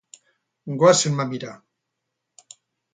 Goazen 0.83 1.15
mamira. 1.19 1.55